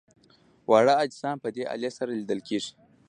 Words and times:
واړه 0.69 0.93
اجسام 1.05 1.37
په 1.43 1.49
دې 1.55 1.63
الې 1.73 1.89
سره 1.97 2.11
لیدل 2.19 2.39
کیږي. 2.47 2.71